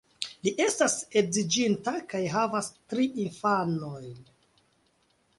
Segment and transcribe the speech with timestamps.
[0.45, 4.17] Li estas edziĝinta kaj havas tri infanojn.